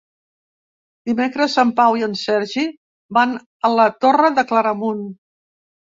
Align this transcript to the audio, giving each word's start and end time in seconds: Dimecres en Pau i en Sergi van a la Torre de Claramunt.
Dimecres 1.09 1.57
en 1.65 1.75
Pau 1.81 1.99
i 2.01 2.07
en 2.09 2.17
Sergi 2.23 2.65
van 3.21 3.39
a 3.71 3.75
la 3.79 3.89
Torre 4.03 4.37
de 4.41 4.49
Claramunt. 4.55 5.11